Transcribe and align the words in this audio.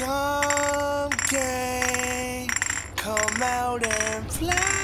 Come, 0.00 1.10
gang, 1.28 2.48
come 2.96 3.42
out 3.42 3.84
and 3.84 4.26
play. 4.28 4.79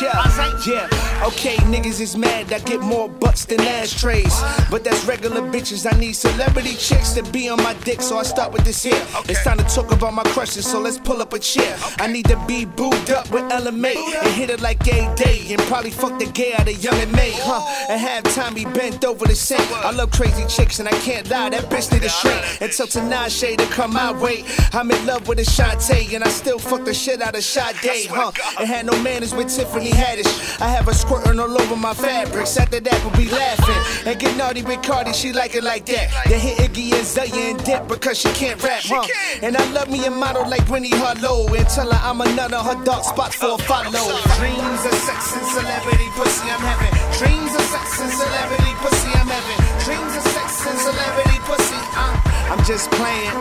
Yeah, 0.00 0.60
yeah. 0.66 1.24
Okay, 1.26 1.56
niggas 1.72 2.00
is 2.00 2.16
mad. 2.16 2.52
I 2.52 2.58
get 2.58 2.80
more 2.80 3.08
butts 3.08 3.46
than 3.46 3.60
ashtrays. 3.60 4.34
But 4.70 4.84
that's 4.84 5.04
regular 5.06 5.40
bitches. 5.40 5.90
I 5.90 5.98
need 5.98 6.12
celebrity 6.12 6.74
chicks 6.74 7.12
to 7.14 7.22
be 7.22 7.48
on 7.48 7.62
my 7.62 7.72
dick. 7.84 8.02
So 8.02 8.18
I 8.18 8.22
start 8.22 8.52
with 8.52 8.64
this 8.64 8.82
here. 8.82 9.02
It's 9.28 9.42
time 9.42 9.56
to 9.56 9.64
talk 9.64 9.90
about 9.92 10.12
my 10.12 10.24
crushes. 10.24 10.66
So 10.66 10.80
let's 10.80 10.98
pull 10.98 11.22
up 11.22 11.32
a 11.32 11.38
chair. 11.38 11.76
I 11.98 12.08
need 12.08 12.26
to 12.26 12.36
be 12.46 12.66
booed 12.66 13.10
up 13.10 13.30
with 13.30 13.50
Ella 13.50 13.72
Mai 13.72 13.94
and 14.22 14.32
hit 14.34 14.50
it 14.50 14.60
like 14.60 14.84
gay 14.84 15.10
day. 15.16 15.46
And 15.50 15.60
probably 15.62 15.90
fuck 15.90 16.18
the 16.18 16.26
gay 16.26 16.52
out 16.54 16.68
of 16.68 16.84
young 16.84 16.98
and 17.00 17.12
May, 17.12 17.32
huh? 17.34 17.64
And 17.88 17.98
have 17.98 18.24
Tommy 18.34 18.64
bent 18.66 19.02
over 19.04 19.24
the 19.24 19.34
sink. 19.34 19.62
I 19.72 19.92
love 19.92 20.10
crazy 20.10 20.44
chicks 20.48 20.78
and 20.78 20.88
I 20.88 20.98
can't 21.00 21.28
lie. 21.30 21.48
That 21.50 21.64
bitch 21.70 21.90
need 21.90 22.04
a 22.04 22.10
shrink. 22.10 22.42
Until 22.60 22.86
Tinashe 22.86 23.56
to 23.56 23.66
come 23.66 23.94
my 23.94 24.12
way. 24.12 24.44
I'm 24.74 24.90
in 24.90 25.06
love 25.06 25.26
with 25.26 25.38
Ashanti 25.38 26.14
and 26.14 26.22
I 26.22 26.28
still 26.28 26.58
fuck 26.58 26.84
the 26.84 26.92
shit 26.92 27.22
out 27.22 27.34
of 27.34 27.42
Sade, 27.42 28.10
huh? 28.10 28.32
And 28.58 28.68
had 28.68 28.84
no 28.84 29.00
manners 29.02 29.34
with 29.34 29.48
Tiffany 29.48 29.85
Haddish. 29.90 30.60
I 30.60 30.68
have 30.68 30.86
her 30.86 30.94
squirting 30.94 31.38
all 31.38 31.60
over 31.60 31.76
my 31.76 31.94
fabrics. 31.94 32.56
After 32.56 32.80
that, 32.80 32.98
we'll 33.04 33.16
be 33.16 33.30
laughing. 33.30 34.10
And 34.10 34.18
get 34.18 34.36
naughty 34.36 34.62
with 34.62 34.82
Cardi, 34.82 35.12
she 35.12 35.32
like 35.32 35.54
it 35.54 35.64
like 35.64 35.86
that. 35.86 36.10
Then 36.28 36.40
hit 36.40 36.58
Iggy 36.58 36.92
Azalea 36.92 37.50
and 37.50 37.64
dip 37.64 37.88
because 37.88 38.18
she 38.18 38.28
can't 38.32 38.62
rap, 38.62 38.82
huh? 38.84 39.06
And 39.42 39.56
I 39.56 39.64
love 39.72 39.90
me 39.90 40.04
a 40.06 40.10
model 40.10 40.48
like 40.48 40.66
Winnie 40.68 40.90
Harlow. 40.90 41.46
And 41.54 41.68
tell 41.68 41.90
her 41.90 42.00
I'm 42.02 42.20
another 42.20 42.58
her 42.58 42.82
dark 42.84 43.04
spot 43.04 43.34
for 43.34 43.54
a 43.54 43.58
follow. 43.58 44.06
Dreams 44.38 44.82
of 44.86 44.96
sex 45.06 45.36
and 45.36 45.46
celebrity 45.54 46.08
pussy 46.16 46.48
I'm 46.50 46.60
having. 46.60 46.92
Dreams 47.18 47.52
of 47.54 47.64
sex 47.72 48.00
and 48.00 48.12
celebrity 48.12 48.72
pussy 48.80 49.10
I'm 49.14 49.28
having. 49.28 49.58
Dreams 49.84 50.14
of 50.16 50.24
sex 50.32 50.66
and 50.66 50.78
celebrity 50.78 51.38
pussy. 51.44 51.80
Uh, 51.96 52.36
I'm 52.50 52.62
just 52.64 52.90
playing, 52.92 53.34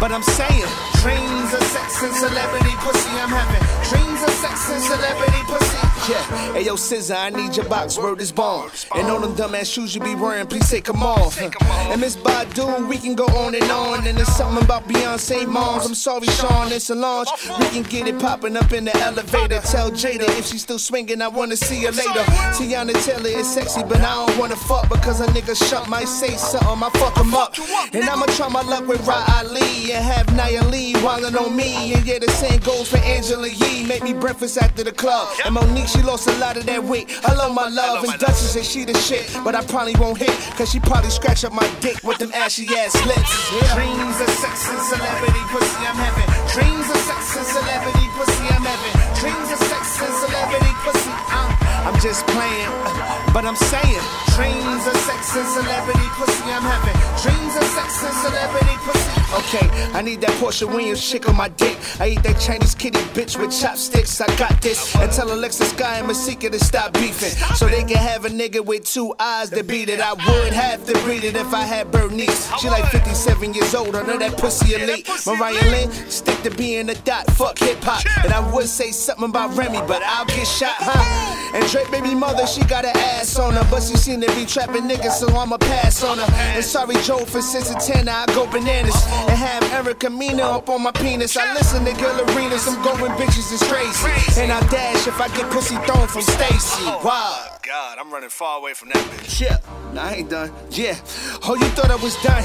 but 0.00 0.12
I'm 0.12 0.22
saying 0.22 0.68
dreams 1.02 1.52
of 1.54 1.62
sex 1.74 2.02
and 2.02 2.14
celebrity 2.14 2.74
pussy 2.78 3.10
I'm 3.18 3.30
having. 3.30 3.62
Dreams 3.90 4.22
of 4.22 4.30
sex 4.30 4.70
and 4.70 4.82
celebrity 4.82 5.42
pussy. 5.46 5.87
Yeah, 6.08 6.52
hey 6.54 6.64
yo, 6.64 6.74
SZA, 6.74 7.16
I 7.16 7.28
need 7.28 7.54
your 7.54 7.68
box, 7.68 7.98
word 7.98 8.22
is 8.22 8.32
bomb. 8.32 8.70
And 8.94 9.08
all 9.08 9.20
them 9.20 9.34
dumbass 9.34 9.70
shoes 9.70 9.94
you 9.94 10.00
be 10.00 10.14
wearing, 10.14 10.46
please 10.46 10.70
take 10.70 10.84
them 10.84 11.02
off. 11.02 11.38
And 11.38 12.00
Miss 12.00 12.16
Badu, 12.16 12.88
we 12.88 12.96
can 12.96 13.14
go 13.14 13.26
on 13.26 13.54
and 13.54 13.70
on. 13.70 14.06
And 14.06 14.16
there's 14.16 14.34
something 14.34 14.64
about 14.64 14.88
Beyonce 14.88 15.46
moms. 15.46 15.84
I'm 15.84 15.94
sorry, 15.94 16.26
Sean 16.28 16.72
and 16.72 16.80
Solange. 16.80 17.28
We 17.58 17.66
can 17.68 17.82
get 17.82 18.08
it 18.08 18.18
popping 18.18 18.56
up 18.56 18.72
in 18.72 18.86
the 18.86 18.96
elevator. 19.00 19.60
Tell 19.60 19.90
Jada 19.90 20.26
if 20.38 20.46
she's 20.46 20.62
still 20.62 20.78
swinging, 20.78 21.20
I 21.20 21.28
wanna 21.28 21.56
see 21.56 21.84
her 21.84 21.92
later. 21.92 22.24
Teyana 22.56 22.94
Taylor 23.04 23.28
is 23.28 23.52
sexy, 23.52 23.82
but 23.82 24.00
I 24.00 24.26
don't 24.26 24.38
wanna 24.38 24.56
fuck 24.56 24.88
because 24.88 25.20
a 25.20 25.26
nigga 25.26 25.54
shut 25.68 25.90
might 25.90 26.08
say 26.08 26.36
something, 26.36 26.82
I 26.84 26.90
fuck 26.98 27.18
him 27.18 27.34
up. 27.34 27.54
And 27.92 28.08
I'ma 28.08 28.24
try 28.36 28.48
my 28.48 28.62
luck 28.62 28.88
with 28.88 29.06
Rah 29.06 29.40
Ali 29.40 29.92
and 29.92 30.02
have 30.02 30.34
Nia 30.34 30.64
Lee 30.64 30.94
wildin' 30.94 31.38
on 31.38 31.54
me. 31.54 31.92
And 31.92 32.06
yeah, 32.06 32.18
the 32.18 32.30
same 32.30 32.60
goes 32.60 32.88
for 32.88 32.98
Angela 32.98 33.48
Yee. 33.48 33.84
Make 33.84 34.02
me 34.02 34.14
breakfast 34.14 34.56
after 34.56 34.82
the 34.82 34.92
club. 34.92 35.28
And 35.44 35.54
Monique, 35.54 35.88
she 35.98 36.04
lost 36.06 36.28
a 36.28 36.36
lot 36.38 36.56
of 36.56 36.64
that 36.66 36.82
weight. 36.84 37.10
I 37.24 37.34
love 37.34 37.54
my 37.54 37.68
love, 37.68 38.04
and 38.04 38.14
Duchess 38.18 38.54
say 38.54 38.62
she 38.62 38.84
the 38.84 38.94
shit. 38.98 39.26
But 39.42 39.54
I 39.54 39.62
probably 39.64 39.96
won't 39.98 40.18
hit, 40.18 40.30
cause 40.54 40.70
she 40.70 40.78
probably 40.78 41.10
scratch 41.10 41.44
up 41.44 41.52
my 41.52 41.66
dick 41.80 41.98
with 42.04 42.18
them 42.18 42.30
ashy 42.32 42.66
ass 42.78 42.94
lips. 43.06 43.30
Dreams 43.74 44.18
of 44.22 44.30
sex 44.38 44.70
and 44.70 44.82
celebrity 44.86 45.42
pussy 45.50 45.82
I'm 45.82 45.98
having. 45.98 46.28
Dreams 46.54 46.86
of 46.86 47.00
sex 47.02 47.22
and 47.34 47.46
celebrity 47.46 48.06
pussy 48.14 48.46
I'm 48.54 48.62
having. 48.62 48.94
Dreams 49.18 49.48
of 49.50 49.60
sex 49.66 49.84
and 49.98 50.14
celebrity 50.22 50.72
pussy. 50.86 51.14
I'm, 51.34 51.50
I'm 51.90 51.98
just 51.98 52.22
playing, 52.30 52.70
uh, 52.86 53.34
but 53.34 53.42
I'm 53.42 53.58
saying. 53.58 54.04
Dreams 54.38 54.84
of 54.86 54.96
sex 55.02 55.34
and 55.34 55.48
celebrity 55.50 56.08
pussy 56.14 56.46
I'm 56.46 56.62
having. 56.62 56.98
Dreams 57.18 57.54
of 57.58 57.66
sex 57.74 57.90
and 58.06 58.16
celebrity 58.22 58.76
pussy. 58.86 59.17
Okay, 59.34 59.68
I 59.92 60.00
need 60.00 60.22
that 60.22 60.30
Porsha 60.40 60.66
Williams 60.66 61.06
chick 61.06 61.28
on 61.28 61.36
my 61.36 61.48
dick. 61.48 61.76
I 62.00 62.08
eat 62.08 62.22
that 62.22 62.40
Chinese 62.40 62.74
kitty 62.74 62.98
bitch 63.12 63.38
with 63.38 63.52
chopsticks. 63.58 64.20
I 64.22 64.26
got 64.36 64.62
this. 64.62 64.96
And 64.96 65.12
tell 65.12 65.30
Alexa 65.30 65.66
Sky 65.66 65.98
and 65.98 66.06
Masika 66.06 66.48
to 66.48 66.58
stop 66.58 66.94
beefing. 66.94 67.30
So 67.56 67.66
they 67.66 67.84
can 67.84 67.98
have 67.98 68.24
a 68.24 68.30
nigga 68.30 68.64
with 68.64 68.84
two 68.84 69.14
eyes 69.18 69.50
to 69.50 69.62
beat 69.62 69.90
it. 69.90 70.00
I 70.00 70.14
would 70.14 70.52
have 70.54 70.86
to 70.86 70.94
breed 71.04 71.24
it 71.24 71.36
if 71.36 71.52
I 71.52 71.62
had 71.62 71.90
Bernice. 71.90 72.50
She 72.58 72.70
like 72.70 72.90
57 72.90 73.52
years 73.52 73.74
old, 73.74 73.94
I 73.96 74.02
know 74.02 74.16
that 74.18 74.38
pussy 74.38 74.74
elite. 74.74 75.08
Mariah 75.26 75.70
Lynn, 75.70 75.90
stick 75.90 76.42
to 76.42 76.50
being 76.50 76.88
a 76.88 76.94
dot, 76.94 77.26
fuck 77.32 77.58
hip 77.58 77.78
hop. 77.82 78.04
And 78.24 78.32
I 78.32 78.40
would 78.54 78.66
say 78.68 78.92
something 78.92 79.28
about 79.28 79.54
Remy, 79.56 79.80
but 79.86 80.02
I'll 80.04 80.24
get 80.24 80.46
shot, 80.46 80.76
huh? 80.78 81.37
And 81.54 81.66
Drake 81.70 81.90
baby 81.90 82.14
mother, 82.14 82.46
she 82.46 82.62
got 82.64 82.84
an 82.84 82.96
ass 82.96 83.38
on 83.38 83.54
her, 83.54 83.66
but 83.70 83.82
she 83.82 83.96
seem 83.96 84.20
to 84.20 84.34
be 84.34 84.44
trapping 84.44 84.84
niggas, 84.88 85.18
so 85.18 85.28
I'ma 85.28 85.58
pass 85.58 86.04
on 86.04 86.18
her. 86.18 86.32
And 86.54 86.64
sorry 86.64 86.96
Joe 87.02 87.24
for 87.24 87.40
Santana, 87.40 88.12
I 88.12 88.26
go 88.34 88.46
bananas 88.46 88.94
and 89.28 89.38
have 89.38 89.62
Erica 89.72 90.10
Mena 90.10 90.42
up 90.42 90.68
on 90.68 90.82
my 90.82 90.92
penis. 90.92 91.36
I 91.36 91.52
listen 91.54 91.84
to 91.84 91.92
girl 92.00 92.20
arenas, 92.30 92.66
I'm 92.68 92.82
going 92.82 93.12
bitches 93.12 93.50
and 93.52 93.60
crazy. 93.70 94.40
And 94.40 94.52
I 94.52 94.60
dash 94.68 95.06
if 95.06 95.20
I 95.20 95.28
get 95.28 95.50
pussy 95.50 95.76
thrown 95.86 96.06
from 96.08 96.22
Stacy. 96.22 96.84
Wow. 96.84 97.57
God, 97.68 97.98
I'm 97.98 98.10
running 98.10 98.30
far 98.30 98.58
away 98.60 98.72
from 98.72 98.88
that 98.88 99.04
bitch. 99.12 99.42
Yeah, 99.42 99.58
nah, 99.92 100.04
I 100.04 100.14
ain't 100.14 100.30
done. 100.30 100.50
Yeah. 100.70 100.96
Oh, 101.44 101.54
you 101.54 101.68
thought 101.76 101.90
I 101.90 101.96
was 101.96 102.16
done? 102.22 102.42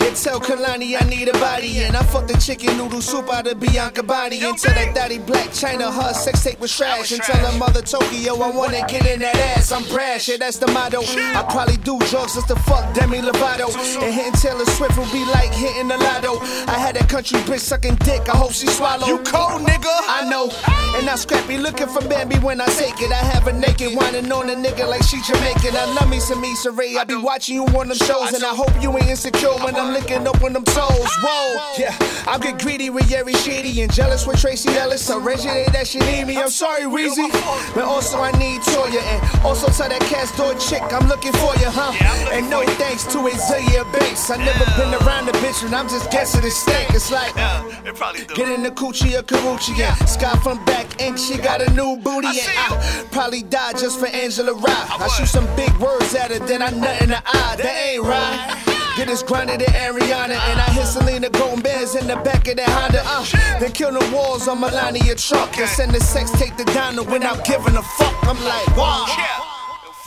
Yeah, 0.00 0.12
tell 0.18 0.40
Kalani 0.40 1.00
I 1.00 1.08
need 1.08 1.28
a 1.28 1.32
body. 1.34 1.78
And 1.84 1.96
I 1.96 2.02
fucked 2.02 2.26
the 2.26 2.36
chicken 2.38 2.76
noodle 2.76 3.00
soup 3.00 3.32
out 3.32 3.46
of 3.46 3.60
Bianca 3.60 4.02
Bonnie. 4.02 4.42
And 4.42 4.58
tell 4.58 4.74
that 4.74 4.92
daddy 4.92 5.20
Blac 5.20 5.54
Chyna 5.54 5.94
her 5.94 6.12
sex 6.12 6.42
tape 6.42 6.58
was 6.58 6.76
trash. 6.76 7.12
And 7.12 7.22
tell 7.22 7.36
her 7.36 7.56
mother 7.56 7.82
Tokyo 7.82 8.34
I 8.34 8.50
wanna 8.50 8.84
get 8.88 9.06
in 9.06 9.20
that 9.20 9.36
ass. 9.36 9.70
I'm 9.70 9.84
brash, 9.84 10.28
yeah, 10.28 10.38
that's 10.38 10.58
the 10.58 10.66
motto. 10.66 11.02
I 11.02 11.46
probably 11.48 11.76
do 11.76 11.96
drugs 12.10 12.34
just 12.34 12.48
to 12.48 12.56
fuck 12.56 12.92
Demi 12.94 13.20
Lovato. 13.20 13.70
And 14.02 14.12
hitting 14.12 14.32
Taylor 14.32 14.66
Swift 14.66 14.98
will 14.98 15.12
be 15.12 15.24
like 15.26 15.54
hitting 15.54 15.86
the 15.86 15.98
lotto. 15.98 16.40
I 16.66 16.78
had 16.82 16.96
that 16.96 17.08
country 17.08 17.38
bitch 17.46 17.60
sucking 17.60 17.94
dick, 18.02 18.28
I 18.28 18.36
hope 18.36 18.50
she 18.50 18.66
swallow. 18.66 19.06
You 19.06 19.18
cold, 19.18 19.62
nigga? 19.62 19.94
I 20.08 20.28
know. 20.28 20.50
And 20.96 21.06
now 21.06 21.14
Scrappy 21.14 21.58
looking 21.58 21.86
for 21.86 22.02
Bambi 22.08 22.38
when 22.38 22.60
I 22.60 22.66
take 22.66 23.00
it. 23.00 23.12
I 23.12 23.22
have 23.32 23.46
a 23.46 23.52
naked, 23.52 23.94
whining 23.94 24.32
on 24.32 24.50
a 24.50 24.63
nigga 24.64 24.88
like 24.88 25.02
she 25.02 25.20
Jamaican. 25.20 25.76
I 25.76 25.84
love 25.94 26.08
me 26.08 26.18
some 26.18 26.42
Issa 26.42 26.70
Rae. 26.70 26.96
I 26.96 27.04
be 27.04 27.16
watching 27.16 27.56
you 27.56 27.64
on 27.78 27.88
them 27.88 27.96
shows, 27.98 28.32
and 28.32 28.42
I 28.42 28.54
hope 28.54 28.72
you 28.82 28.90
ain't 28.96 29.08
insecure 29.08 29.52
when 29.62 29.76
I'm 29.76 29.92
licking 29.92 30.26
up 30.26 30.42
on 30.42 30.54
them 30.54 30.64
toes. 30.64 31.10
Whoa, 31.22 31.74
yeah. 31.78 31.94
I 32.26 32.38
get 32.38 32.58
greedy 32.58 32.88
with 32.88 33.10
Yeri 33.10 33.34
Shady 33.34 33.82
and 33.82 33.92
jealous 33.92 34.26
with 34.26 34.40
Tracee 34.40 34.74
Ellis. 34.76 35.10
I 35.10 35.18
originate 35.18 35.72
that 35.72 35.86
she 35.86 35.98
need 36.00 36.24
me. 36.24 36.38
I'm 36.38 36.48
sorry, 36.48 36.84
Reezy. 36.84 37.30
But 37.74 37.84
also 37.84 38.20
I 38.20 38.32
need 38.38 38.62
Toya, 38.62 39.02
and 39.02 39.20
also 39.54 39.70
tell 39.70 39.88
that 39.88 40.02
cast 40.10 40.36
door 40.36 40.52
chick 40.58 40.82
I'm 40.90 41.06
looking 41.06 41.32
for 41.38 41.54
you, 41.62 41.70
huh? 41.70 41.94
And 42.34 42.50
no 42.50 42.66
thanks 42.74 43.04
to 43.14 43.18
Azealia 43.18 43.86
Banks. 43.92 44.28
I 44.28 44.36
never 44.36 44.66
been 44.74 44.92
around 45.06 45.26
the 45.26 45.32
bitch, 45.38 45.64
and 45.64 45.72
I'm 45.74 45.88
just 45.88 46.10
guessing 46.10 46.44
it 46.44 46.50
stank. 46.50 46.90
It's 46.90 47.12
like. 47.12 47.34
Yeah, 47.36 47.86
it 47.86 47.94
probably 47.94 48.24
do. 48.24 48.34
Get 48.34 48.48
in 48.48 48.64
the 48.64 48.70
coochie 48.70 49.16
or 49.16 49.22
Karrueche, 49.22 49.78
yeah. 49.78 49.94
Sky 50.06 50.34
from 50.42 50.64
back 50.64 51.00
and 51.00 51.18
she 51.18 51.38
got 51.38 51.62
a 51.62 51.70
new 51.70 51.96
booty, 51.96 52.34
and 52.42 52.50
I 52.58 53.06
probably 53.12 53.42
die 53.42 53.72
just 53.72 54.00
for 54.00 54.06
Angela 54.06 54.54
Rye. 54.54 54.86
I 54.98 55.06
shoot 55.08 55.28
some 55.28 55.46
big 55.54 55.72
words 55.78 56.14
at 56.16 56.32
her, 56.32 56.40
then 56.40 56.60
I 56.60 56.70
nut 56.70 57.00
in 57.00 57.10
the 57.10 57.22
eye. 57.24 57.54
That 57.56 57.76
ain't 57.86 58.02
right. 58.02 58.74
Get 58.96 59.08
us 59.08 59.22
grinded 59.22 59.60
to 59.60 59.66
Ariana, 59.66 60.38
and 60.50 60.58
I 60.58 60.68
hit 60.74 60.86
Selena 60.86 61.30
Gomez 61.30 61.94
in 61.94 62.08
the 62.08 62.16
back 62.16 62.48
of 62.48 62.56
that 62.56 62.68
Honda. 62.68 63.02
Uh, 63.04 63.58
then 63.60 63.70
kill 63.70 63.92
the 63.92 64.04
walls 64.14 64.48
on 64.48 64.60
Melania 64.60 65.14
truck 65.14 65.56
and 65.58 65.68
send 65.68 65.92
the 65.92 66.00
sex 66.00 66.30
tape 66.32 66.56
to 66.56 66.64
Donna 66.64 67.04
when 67.04 67.22
I'm 67.22 67.40
giving 67.44 67.76
a 67.76 67.82
fuck. 67.82 68.14
I'm 68.26 68.42
like, 68.44 68.76
wow 68.76 69.43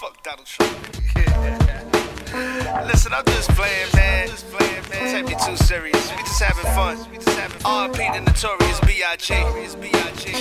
fuck 0.08 0.24
Donald 0.24 0.46
Trump. 0.46 0.72
Listen, 2.88 3.14
I'm 3.14 3.26
just 3.26 3.50
playing, 3.52 3.88
man. 3.96 4.28
Just 4.28 4.48
playing, 4.52 4.84
man. 4.90 5.14
Don't 5.14 5.28
take 5.28 5.38
me 5.38 5.46
too 5.46 5.58
serious. 5.58 6.12
We 6.12 6.18
just 6.24 6.42
having 6.42 6.72
fun. 6.74 6.98
We 7.12 7.18
just 7.18 7.38
having 7.38 7.60
fun. 7.60 7.92
RP 7.92 8.14
the 8.14 8.22
notorious 8.22 8.80
B.I.G. 8.82 9.34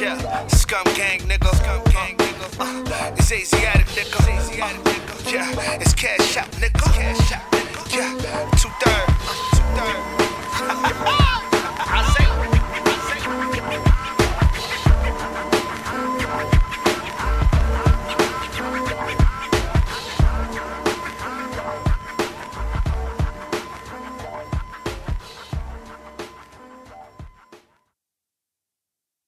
Yeah, 0.01 0.47
scum 0.49 0.85
gang 0.95 1.21
nigga. 1.21 1.55
Scum 1.57 1.83
gang 1.93 2.17
nigga. 2.17 2.61
Uh, 2.61 3.15
it's 3.17 3.31
Aziatic 3.31 3.89
nigga. 3.97 4.19
It's 4.37 4.51
Aziatic 4.51 4.83
nigga. 4.85 5.33
Yeah, 5.33 5.81
it's 5.81 5.95
cash 5.95 6.37
out 6.37 6.51
nigga. 6.53 6.95
Cash 6.95 7.33
out 7.33 7.53
nigga. 7.53 7.97
Yeah, 7.97 8.51
two 8.61 8.71
third. 8.83 9.07
Two 9.57 9.65
third. 9.77 11.43